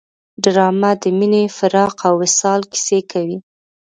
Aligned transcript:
ډرامه 0.43 0.91
د 1.01 1.03
مینې، 1.17 1.43
فراق 1.57 1.95
او 2.07 2.13
وصال 2.23 2.61
کیسې 2.71 2.99
کوي 3.11 3.37